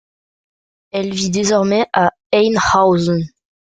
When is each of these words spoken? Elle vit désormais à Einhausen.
Elle 0.89 1.13
vit 1.13 1.29
désormais 1.29 1.85
à 1.93 2.09
Einhausen. 2.31 3.21